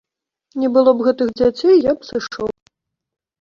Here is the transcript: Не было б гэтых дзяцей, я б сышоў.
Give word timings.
Не 0.61 0.69
было 0.77 0.93
б 1.01 1.05
гэтых 1.07 1.27
дзяцей, 1.41 1.75
я 1.89 1.95
б 1.99 2.09
сышоў. 2.09 2.49